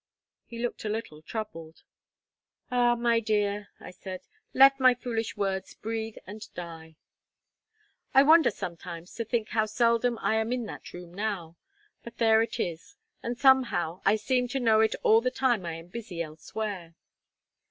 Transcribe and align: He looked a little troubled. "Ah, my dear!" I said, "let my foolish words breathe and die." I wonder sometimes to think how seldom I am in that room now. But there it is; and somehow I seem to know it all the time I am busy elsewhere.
He 0.47 0.57
looked 0.57 0.83
a 0.83 0.89
little 0.89 1.21
troubled. 1.21 1.83
"Ah, 2.71 2.95
my 2.95 3.19
dear!" 3.19 3.67
I 3.79 3.91
said, 3.91 4.21
"let 4.51 4.79
my 4.79 4.95
foolish 4.95 5.37
words 5.37 5.75
breathe 5.75 6.17
and 6.25 6.51
die." 6.55 6.95
I 8.11 8.23
wonder 8.23 8.49
sometimes 8.49 9.13
to 9.13 9.23
think 9.25 9.49
how 9.49 9.67
seldom 9.67 10.17
I 10.19 10.37
am 10.37 10.51
in 10.51 10.65
that 10.65 10.91
room 10.91 11.13
now. 11.13 11.55
But 12.03 12.17
there 12.17 12.41
it 12.41 12.59
is; 12.59 12.95
and 13.21 13.37
somehow 13.37 14.01
I 14.03 14.15
seem 14.15 14.47
to 14.47 14.59
know 14.59 14.79
it 14.79 14.95
all 15.03 15.21
the 15.21 15.29
time 15.29 15.67
I 15.67 15.73
am 15.73 15.85
busy 15.89 16.19
elsewhere. 16.23 16.95